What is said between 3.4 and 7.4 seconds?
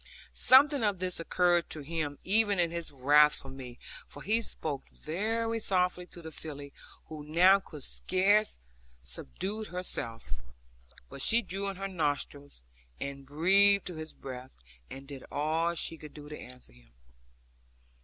with me, for he spoke very softly to the filly, who